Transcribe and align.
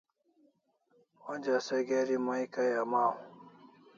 Onja 1.31 1.57
se 1.67 1.75
geri 1.89 2.17
mai 2.25 2.43
kai 2.53 2.71
amaw 2.81 3.13